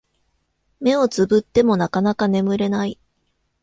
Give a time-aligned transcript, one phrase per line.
[0.79, 2.99] 目をつぶってもなかなか眠れない